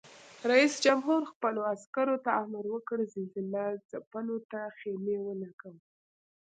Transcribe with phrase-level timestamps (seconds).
[0.51, 5.79] رئیس جمهور خپلو عسکرو ته امر وکړ؛ زلزله ځپلو ته خېمې ولګوئ!